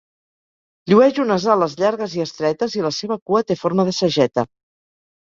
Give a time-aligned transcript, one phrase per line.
[0.93, 4.47] Llueix unes ales llargues i estretes i la seva cua té forma de sageta.